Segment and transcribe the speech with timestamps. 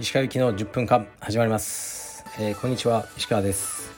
[0.00, 3.06] 石川行きの10分間始まります、えー、こんにちは。
[3.16, 3.92] 石川です、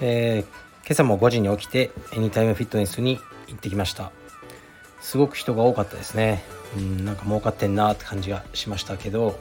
[0.00, 4.12] えー、今朝も5時に起きてエニタイムフィットネスに行ってきました。
[5.00, 6.44] すごく人が多かったですね。
[6.76, 9.40] うんなんか儲かってんなって感じがしましたけど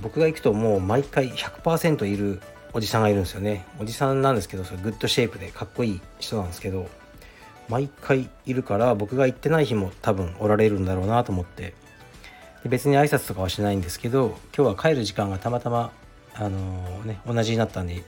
[0.00, 3.66] 僕が行くともう毎回100%いるおじさんがいるんですよね。
[3.78, 6.88] おじさんなんですけどそれグッドシェイプでかっこいい人なんですけど
[7.68, 11.74] 毎回いるから僕が行ってない日も多分おられるんだろうなと思って。
[12.62, 15.90] で別に挨拶とかはしないんですけど今日は帰る時間がたまたま
[16.34, 18.04] あのー、ね同じになったんで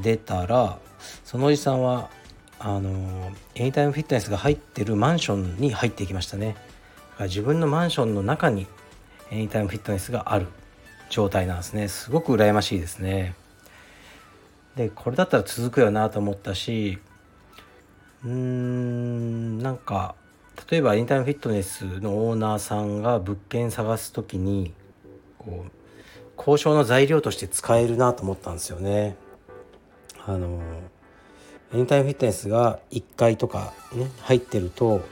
[0.00, 0.78] 出たら
[1.22, 2.08] そのおじさんは
[2.58, 6.56] あの、エニタイムフィットネスが入ってるマンションに入っていきましたね。
[7.20, 8.66] 自分のマンションの中に
[9.30, 10.46] エニタイムフィットネスがある。
[11.10, 11.88] 状態なんですね。
[11.88, 13.34] すごく羨ましいですね。
[14.76, 16.98] でこれだったら続くよなと思ったし
[18.24, 20.14] うーんなんか
[20.70, 24.72] 例えばインターフィットネスのオーナーさんが物件探す時に
[25.38, 25.70] こう
[26.36, 29.16] 交渉の材料として使えるなと思ったんですよね。
[30.26, 30.60] あの
[31.72, 35.02] エニタイムフィットネスが1階とかね入ってると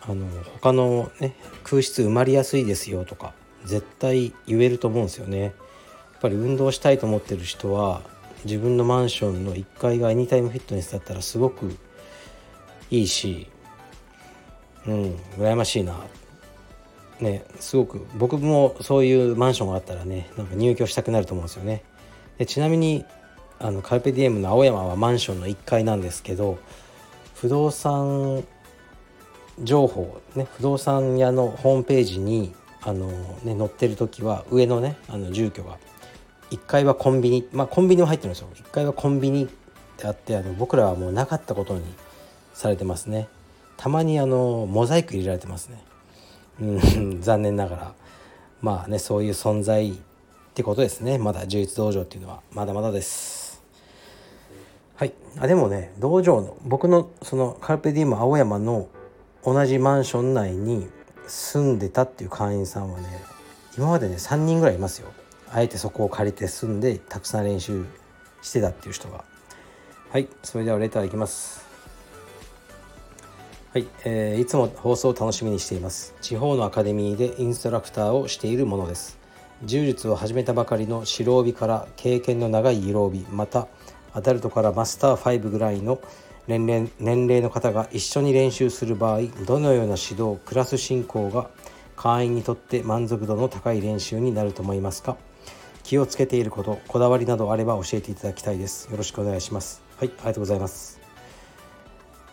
[0.00, 0.26] あの
[0.60, 5.42] 他のね空室埋まりやすいですよとか絶対言えると思うんですよね。
[5.42, 5.52] やっ
[6.20, 8.02] ぱり運動したいと思ってる人は
[8.44, 11.76] 自分のマンションの1階がエニタイムフィットネスだったらすごく
[12.90, 13.48] いいし
[14.86, 15.96] うん羨ましいな。
[17.20, 21.82] ねすごく僕もそういうマンションがあったらねなんか入居したくなると思うんですよね。
[22.38, 23.04] でちなみに
[23.58, 26.58] あのカルペディエムの青山はマンションの1階なんですけど
[27.34, 28.44] 不動産
[29.62, 33.08] 情報ね不動産屋のホームページにあの、
[33.44, 35.78] ね、載ってる時は上のねあの住居が
[36.50, 38.48] 1階はコンビニまあコンビニも入ってるんですよ。
[38.54, 39.48] 1階はコンビニ
[39.98, 41.84] であってあの僕らはもうなかったことに
[42.54, 43.28] されてますね。
[43.76, 45.84] たまにあのモザイク入れられてますね。
[46.60, 47.94] うん 残念ながら。
[48.62, 49.94] まあねそういう存在っ
[50.54, 51.18] てことですね。
[51.18, 52.40] まだ充実道場っていうのは。
[52.52, 53.60] まだまだです。
[54.94, 55.12] はい。
[55.38, 58.86] あでもね道場の僕のそのカルペディウム青山の
[59.44, 60.88] 同じマンション内に
[61.26, 63.06] 住んでたっていう会員さんはね
[63.76, 65.08] 今までね3人ぐらいいますよ。
[65.50, 67.84] あえてそこを借りて住んでたくさん練習
[68.42, 69.24] してたっていう人が。
[70.10, 70.28] はい。
[70.44, 71.63] それではレターいきます。
[73.74, 76.14] はい、えー、いつも放送を楽しみにしています。
[76.20, 79.18] 地方のアカデミーでインストラクターをしているものです。
[79.64, 83.66] 柔術を始めたばかりの白帯から経験の長い色帯また
[84.12, 86.00] アダルトからマスター5ぐらいの
[86.46, 91.50] 年齢年齢の方が一緒に練習する場合どのような指導クラス進行が
[91.96, 95.16] 会員にとって満足度の高い練習になると思いますか？
[95.82, 98.88] 気をつけていることこだわりなどあれば教えていただきたいです。
[98.88, 99.82] よろしくお願いします。
[99.96, 101.00] はいありがとうございます。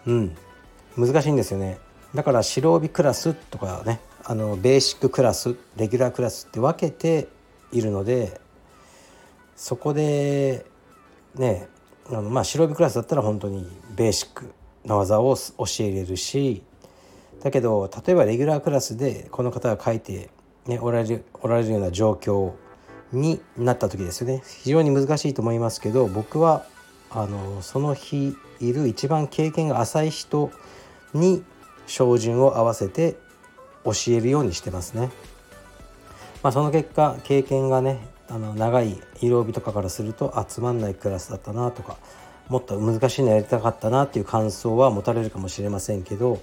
[0.06, 0.38] うん。
[0.98, 1.80] 難しいんですよね。
[2.14, 7.28] だから白帯クラスとかねあのベーシッククラスレギュラークラスって分けて
[7.72, 8.40] いるので
[9.56, 10.66] そこで
[11.36, 11.68] ね
[12.10, 13.66] あのまあ白帯クラスだったら本当に
[13.96, 14.54] ベーシック
[14.86, 16.64] な技を教えれるし
[17.42, 20.30] だけど例えばレギュラークラスでこの方が書いて、
[20.68, 22.52] ね、おられるおられるような状況
[23.14, 24.42] になった時ですよね。
[24.64, 26.66] 非常に難しいと思いますけど僕は
[27.10, 30.52] あのその日いる一番経験が浅い人
[31.14, 31.44] に
[31.88, 33.18] 照準を合わせて
[33.84, 35.10] 教えるようにしてますね。
[36.44, 38.00] まあ、その結果経験がね
[38.30, 41.98] あの長い色帯とかからすると集まんないクラスだったなとか
[42.48, 46.42] もっと難しいのやりたかったなっていう感想は持たれるかもしれませんけど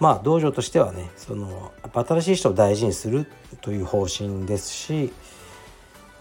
[0.00, 3.26] まあ道場としてはねその新しい人を大事にする
[3.60, 5.12] という方針ですし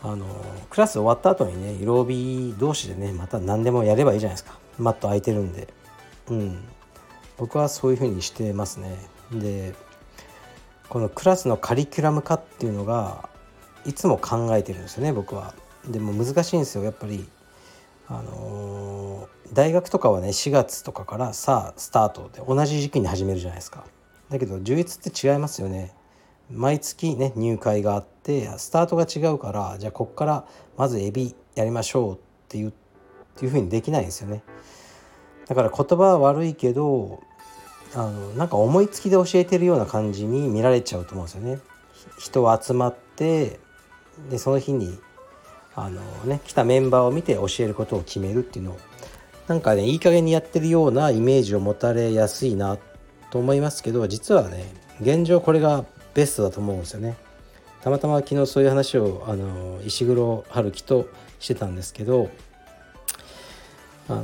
[0.04, 0.26] あの
[0.70, 4.60] クラス終わった後にね色帯同士でねまた何でもやればいいじゃないですか。
[4.78, 5.68] マット空いてるんで。
[6.30, 6.64] うん。
[7.38, 8.98] 僕はそういうふうにしてますね。
[9.32, 9.74] で
[10.90, 13.30] このクラスのカリキュラム化っていうのが
[13.86, 15.54] いつも考えてるんですよね僕は。
[15.88, 17.28] でも難しいんですよやっぱり。
[18.08, 23.84] あのー、大学とかはね4月とかからさあスタートで同じ時期に始めるじゃないですか。
[24.30, 25.92] だけど充実って違いますよね。
[26.52, 30.46] 毎月ね入会があってスタートが違うからじゃあこっから
[30.78, 32.18] まずエビやりましょうっ
[32.48, 32.74] ていうっ
[33.38, 34.44] ていうふうにできないんですよね。
[35.48, 37.22] だから言葉は悪いけど
[37.94, 41.60] あのなんか思いつきで教えてるような感じに見られちゃうと思うんですよね。
[42.20, 43.60] 人集まって
[44.30, 44.98] でその日に
[45.76, 48.80] あの、ね、来たメンバーを見て教えることを決めるっていうのを
[49.48, 52.78] なんかねいい加減にやってるようなイメージを持たれやすいな
[53.30, 57.18] と思いますけど実はね現状これがベストだと思うんですよね。
[57.82, 61.08] たまたま昨日そういう話をあの石黒春樹と
[61.40, 62.32] してたんですけど
[64.10, 64.24] あの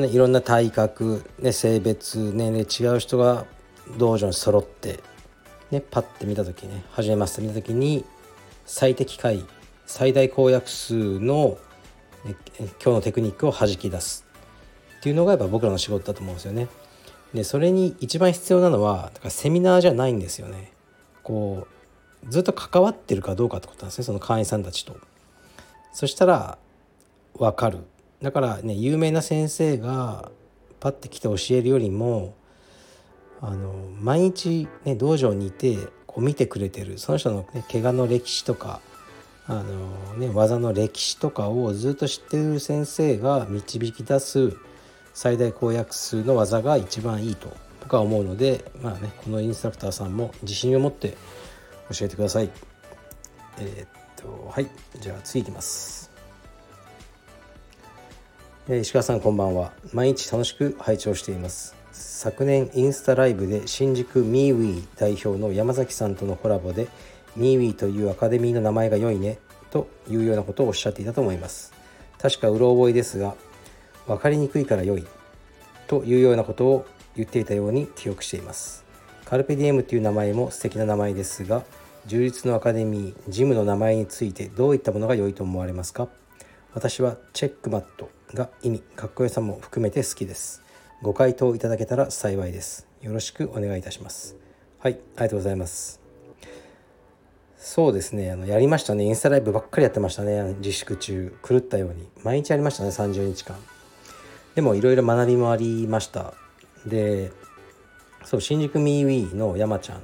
[0.00, 3.46] ね、いろんな体格、ね、性別年齢違う人が
[3.98, 5.00] 道場に揃って、
[5.70, 8.04] ね、パッて見た時ね初めまして見た時に
[8.64, 9.44] 最適解
[9.86, 11.58] 最大公約数の
[12.24, 12.34] 今
[12.78, 14.26] 日のテクニックを弾き出す
[14.98, 16.66] っていうのがやっぱ僕らの仕事だと思うんですよね。
[17.32, 20.72] でそれに一番必要なのはだからセミナーじゃないんですよね。
[21.22, 21.68] こ
[22.24, 24.96] うずっと関わってるかどうかってことなんですねその会員さんたちと。
[25.92, 26.58] そしたら
[27.34, 27.78] 分かる
[28.22, 30.30] だからね有名な先生が
[30.80, 32.34] パッて来て教えるよりも
[33.40, 35.76] あの毎日、ね、道場にいて
[36.06, 38.80] こう見てくれてるその人の、ね、怪我の歴史とか
[39.46, 44.56] あの、ね、技の歴史とかをずっと知ってる先生が導き出す
[45.12, 51.16] 最大公約数の技が一番いいと僕は思うので、まあね、このインストラクターさんも自信を持って
[51.90, 52.50] 教えてください。
[53.58, 54.68] えー、っとはい
[54.98, 56.05] じゃあ次いきます。
[58.68, 59.72] え石川さんこんばんは。
[59.92, 61.76] 毎日楽しく拝聴しています。
[61.92, 66.88] 昨年インスタライブで新宿ミーウィー代表の山崎さんとのコラボで
[67.36, 69.38] ミーウィーというアカデミーの名前が良いね
[69.70, 71.74] というようなことをおっしゃっていたと思います。
[72.18, 73.36] 確かうろ覚えですが
[74.08, 75.06] 分かりにくいから良い
[75.86, 78.84] というようなことを言っていたように記憶しています。
[79.26, 81.62] カルペディエムという名前も素敵な名前ですが
[82.06, 86.08] 充実のアカデミージムの名前についてどういったものが良いと思われますか？
[86.74, 90.62] 私はチェックマットが意味かっこよさも含めて好きです。
[91.02, 92.86] ご回答いただけたら幸いです。
[93.02, 94.36] よろしくお願いいたします。
[94.78, 96.00] はいありがとうございます。
[97.56, 99.04] そうですねあのやりましたね。
[99.04, 100.54] インスタライブばっかりやってましたね。
[100.58, 101.36] 自粛中。
[101.46, 102.08] 狂ったように。
[102.22, 103.56] 毎日やりましたね30日間。
[104.54, 106.34] でもいろいろ学びもありました。
[106.86, 107.32] で
[108.24, 110.02] そう新宿ミーウィーの山ちゃん。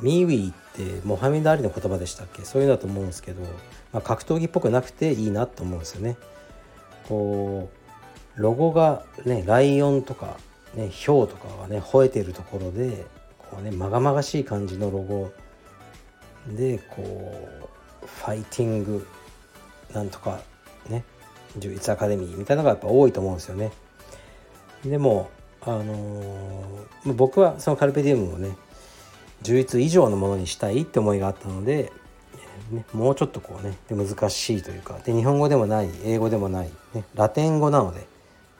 [0.00, 2.44] ミーウィーってモハメド・アリの言葉でしたっけ？
[2.44, 3.42] そういうのだと思うんですけど、
[3.92, 6.16] まあ、格闘技っぽくなくていいなと思うんですよね。
[7.10, 7.68] こ
[8.36, 10.36] うロゴがねライオンとか
[10.74, 13.04] ねヒョウとかがね吠えてるところで
[13.36, 15.32] こうねまがまがしい感じのロゴ
[16.56, 17.58] でこ
[18.04, 19.06] うファイティング
[19.92, 20.40] なんとか
[20.88, 21.04] ね
[21.58, 23.72] 充実アカデミーみたいなのがやっぱ多いと思うんですよね。
[24.84, 25.30] でも
[25.62, 28.56] あのー、僕はそのカルペディウムをね
[29.42, 31.92] 充実以上のものにしたいって思いがあったので
[32.70, 38.06] ね、もうちょっとこうね難しいというかで日本語でもない英語でもない、ね、ラテン語なので、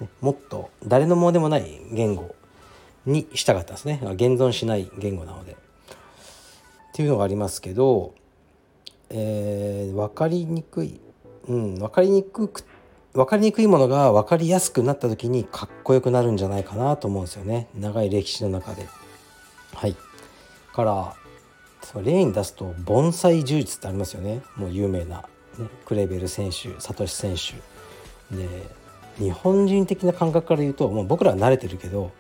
[0.01, 2.35] ね、もっと誰のものでもない言語
[3.07, 5.53] にしたかったんですね現存しない言語なので。
[5.53, 8.15] っていうのがありますけど、
[9.11, 11.01] えー、分かりにくい、
[11.47, 12.65] うん、分かりにくく
[13.13, 18.87] 分かりにくいものが分かりやすくなった時にかっこよくなるんじゃないかなと思うんですよね長い歴史の中で。
[19.73, 19.97] はい
[20.73, 21.15] から
[21.99, 24.43] 例に出すと盆栽柔術ってありますよね。
[24.57, 25.25] もう有名な、
[25.59, 27.55] ね、クレベル選手サトシ選手。
[28.37, 28.47] で
[29.19, 32.13] 日本人的な感覚から言うともう僕らは慣れてるけど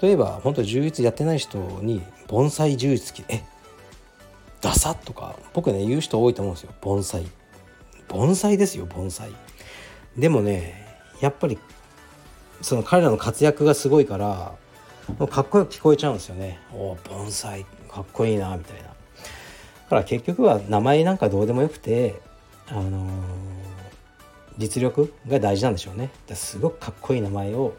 [0.00, 3.44] 例えば本当柔術やってない人に盆栽柔術え
[4.60, 6.72] ダサとか僕ね言う人多いと思うんですよ。
[6.80, 7.26] 盆栽。
[8.08, 9.30] 盆栽ですよ盆栽。
[10.16, 10.86] でもね
[11.20, 11.58] やっぱり
[12.62, 14.54] その彼らの活躍がすごいから
[15.30, 16.58] かっこよく聞こえちゃうんですよね。
[16.72, 18.88] お盆栽かっこいいなみたいな。
[18.88, 18.90] だ
[19.88, 22.20] から結局は名前なんかどうでもよくて
[22.68, 23.10] あのー、
[24.58, 26.10] 実力が大事なんでしょうね。
[26.34, 27.74] すごくかっこいい名前を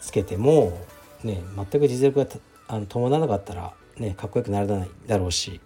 [0.00, 0.78] つけても
[1.24, 2.26] ね全く実力が
[2.68, 5.60] あの伴わなかったらねかっこよくならないだろうし。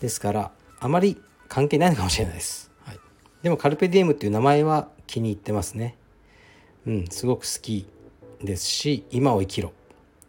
[0.00, 2.98] ですからあまり関係ないのかもしれないです、はい、
[3.42, 5.96] でもカルペディエムっていう名前は気に入ってますね。
[6.86, 7.86] うんすごく好き
[8.42, 9.72] ですし今を生きろ。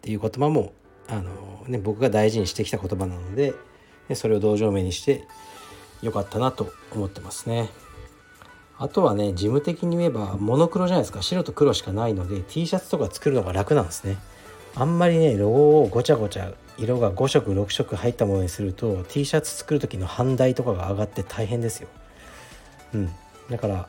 [0.03, 0.74] っていう言葉も
[1.07, 3.53] あの、ね、僕が大事にしてきた言葉なので
[4.10, 5.24] ねそれを同情名にして
[6.01, 7.69] よかったなと思ってますね。
[8.77, 14.17] あとはね事務的に言えばモノクロじゃないですか白と黒しかないので T シャツとか作るのが楽なんですね。
[14.75, 21.88] あんまりねロゴをごちゃごちゃ色が5色6色入ったものにすると T シャツ作る時の半台とかが上がって大変ですよ。
[22.93, 23.10] うん、
[23.50, 23.88] だから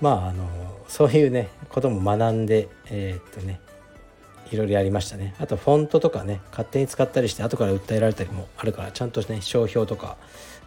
[0.00, 0.48] まああの
[0.88, 3.60] そういうねことも学んでえー、っとね
[4.50, 5.34] いろいろやりましたね。
[5.38, 10.16] あとフォントとかね勝手に使ったりして後から訴えられたりもあるからちゃんとね商標とか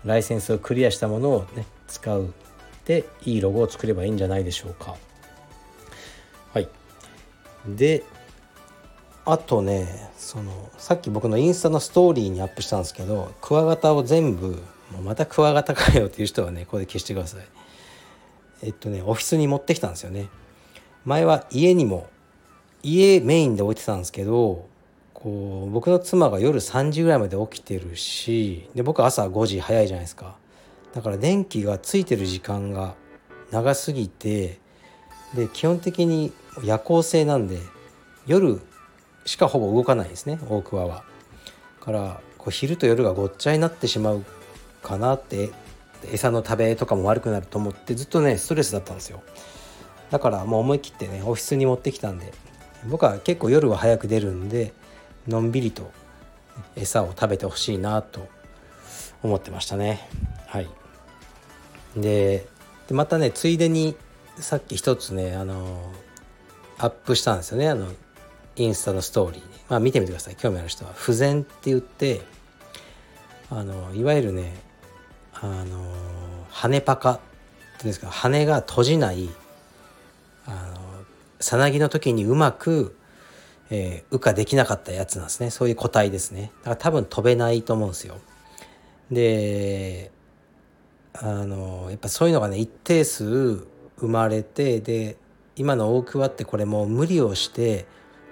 [0.06, 2.34] ライセンスをクリアしたものをね使う
[2.86, 4.96] でいいロゴを作ればいいんじゃないでしょうか。
[6.54, 6.68] はい。
[7.68, 8.04] で
[9.26, 14.62] あとねそのさっき僕のインスタのストーリーにアップしたんですけどクワガタを全部
[15.04, 17.42] またクワガタかよっていう人はねここで消してください。
[18.64, 20.28] えっとねオフィスに持ってきたんですよね。
[21.06, 22.08] 前は家にも
[22.84, 24.68] 家メインで置いてたんですけど
[25.14, 30.36] こう僕の妻が夜3時ぐらいまで起きてるしで僕朝5時早いじゃないですか
[30.94, 32.96] だから電気がついてる時間が
[33.52, 34.60] 長すぎて
[35.36, 36.32] で基本的に
[36.64, 37.60] 夜行性なんで
[38.26, 38.62] 夜
[39.26, 41.04] しかほぼ動かないですね大桑は。
[41.80, 44.24] からこう昼と夜がごっちゃになってしまう
[44.82, 45.50] かなって
[46.12, 49.22] 餌の食べとかも悪くなると思ってずっとねストレスだったんですよ
[50.10, 52.34] だからもう思い切ってねオフィスに持ってきたんで
[52.88, 54.74] 僕は結構夜は早く出るんで
[55.28, 55.92] のんびりと
[56.76, 58.28] 餌を食べてほしいなと
[59.22, 60.08] 思ってましたね。
[60.48, 60.70] はい。
[61.96, 62.46] で
[62.92, 63.96] またねついでに
[64.38, 65.92] さっき一つねあの
[66.78, 67.70] アップしたんですよね。
[67.70, 67.88] あの
[68.56, 69.50] インスタのストーリーに。
[69.70, 70.36] まあ見てみてください。
[70.36, 70.94] 興味ある人は。
[70.96, 72.22] 不全って言って
[73.52, 74.54] あのいわゆるね
[75.34, 75.94] あの
[76.50, 78.08] 羽パカっていうんですか。
[78.08, 79.30] 羽が閉じない
[80.46, 80.79] あの
[81.40, 82.96] さなぎの時にうまく、
[83.70, 88.20] えー、羽化できなかったやつなんですねそういう個体ですねだから多分飛べないと思うんですよ
[89.12, 90.12] で
[91.14, 93.66] あのやっぱそういうのがね一定数
[93.98, 95.18] 生まれてで
[95.56, 97.86] 今の大桑ってこれも無理をして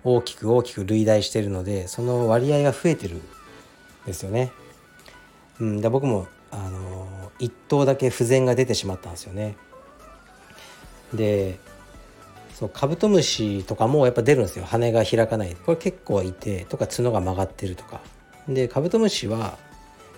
[0.04, 3.22] 大きく大きく類大してるのでその割合が増えてるん
[4.06, 4.54] ですよね。
[5.60, 9.58] うん、で僕もあの1頭だけ不全が出てしまったんですよね。
[11.14, 11.60] で
[12.58, 14.66] そうカブトムシとかもやっぱ出るんですよ。
[14.66, 15.56] 羽が開かない。
[15.56, 18.02] これ結構いてとか角が曲がってるとか。
[18.48, 19.60] でカブトムシは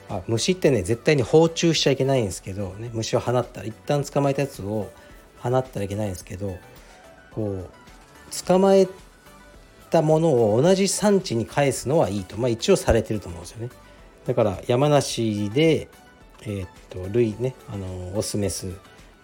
[0.07, 4.89] あ虫ってね絶対に放虫しちゃいけないんですけど、ね、虫を放ったら一旦捕まえたやつを
[5.39, 6.57] 放ったらいけないんですけど
[7.31, 8.87] こう捕まえ
[9.89, 13.69] たものを同じ産地に返すのはいいと、まあ、一応されてると思うんですよね。
[14.25, 15.89] だから山梨で
[16.43, 18.71] えー、っと類ねあのオスメス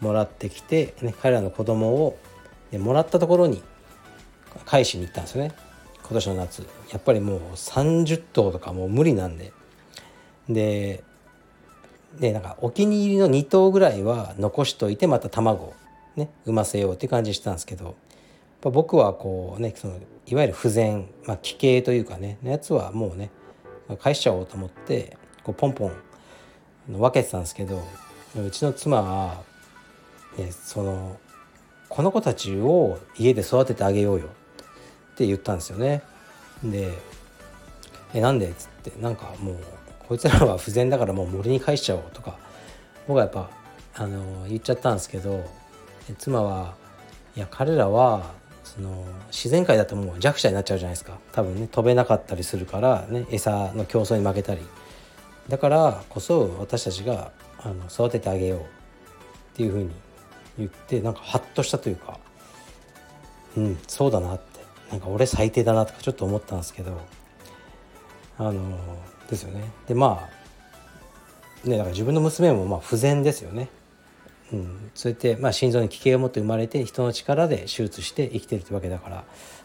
[0.02, 2.18] もらってきて、ね、彼らの子供を、
[2.72, 3.64] ね、もらったところに
[4.66, 5.54] 返しに行ったんですよね。
[6.02, 6.68] 今年の夏。
[6.92, 9.52] やっぱりもう30頭とかもう無理なんで。
[10.50, 11.04] で
[12.20, 15.74] でなんかお気に入りの2頭ぐらいは残しといてまた卵
[16.16, 17.96] ね産ませようって感じしたんですけど。
[18.72, 23.30] 僕はこうねそのいわゆる不全、まあ、奇形というかねのやつはもうね
[24.00, 25.94] 返しちゃおうと思ってこうポンポン
[26.90, 27.84] 分けてたんですけど
[28.36, 29.44] うちの妻は、
[30.38, 31.18] ね、その
[31.96, 36.02] この子たちを家で育ててあげようよって言ったんですよね。
[36.64, 36.92] で
[38.14, 39.56] 「えなんで?」っつってなんかもう
[40.08, 42.38] こいつらは不全だからもう森に返しちゃおうとか
[43.08, 43.50] 僕はやっぱ
[43.96, 45.44] あの言っちゃったんですけど
[46.18, 46.74] 妻は
[47.36, 48.34] いや彼らは
[48.64, 54.62] その自然界だともう弱者になっちゃうじゃないですか多分ね飛べなかったりするからね餌の競争に負けたり
[55.48, 58.64] だからこそ私たちがあの育ててあげようっ
[59.56, 59.92] ていうふうに
[60.58, 62.20] 言ってなんかハッとしたというか
[63.58, 64.56] うんそうだなって。
[64.92, 67.02] なんか俺最低だなとかちょっと思ったんですけど
[68.38, 68.78] あの
[69.28, 69.64] ですよね。
[69.88, 70.30] でま
[71.66, 73.70] あねだから自分の娘もまあ不全ですよね。
[74.54, 79.24] うん、そうやって、まあ、心臓に奇形を持って生まれて人の力で手術して生きてるってわけだから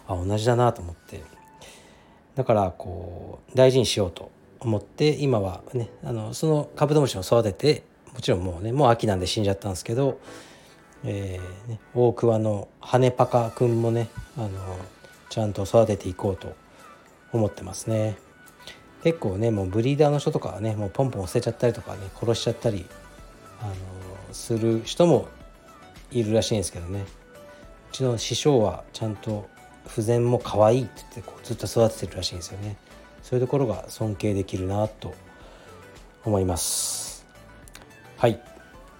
[0.09, 1.23] あ同じだなと思って。
[2.35, 7.83] だからこう大事にしようと思って今はねあのそのカブトムシを育てて
[8.15, 10.19] もちろんもうねもう秋なんで死んじゃったんですけど、
[11.05, 14.51] えーね、大桑の羽パカくんもねあの
[15.31, 16.55] ちゃんと育てていこうと
[17.33, 18.19] 思ってますね。
[19.03, 22.85] 結構ねもうブリーダーの人とかはねもうポンポン捨てちゃったりとかね殺しちゃったり
[23.61, 23.75] あの
[24.35, 25.29] する人も
[26.11, 27.05] いるらしいんですけどね。
[27.91, 29.49] うちの師匠はちゃんと
[29.87, 32.77] 不全も可愛いって言ってこうずっと育ててるらしいんですよね。
[33.23, 35.15] そういうところが尊敬できるなと
[36.25, 37.27] 思います。
[38.17, 38.41] はい。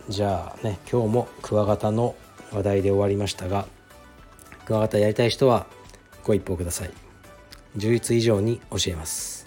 [0.09, 2.15] じゃあね今日もクワガタの
[2.53, 3.67] 話題で終わりましたが
[4.65, 5.67] クワガタやりたい人は
[6.25, 6.91] ご一報ください。
[7.77, 9.47] 充実以上に教えます。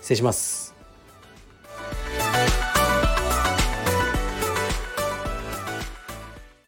[0.00, 0.65] 失礼します。